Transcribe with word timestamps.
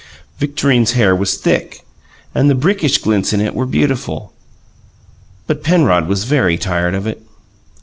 Victorine's 0.39 0.93
hair 0.93 1.15
was 1.15 1.37
thick, 1.37 1.85
and 2.33 2.49
the 2.49 2.55
brickish 2.55 2.97
glints 2.97 3.33
in 3.33 3.39
it 3.39 3.53
were 3.53 3.67
beautiful, 3.67 4.33
but 5.45 5.61
Penrod 5.61 6.07
was 6.07 6.23
very 6.23 6.57
tired 6.57 6.95
of 6.95 7.05
it. 7.05 7.21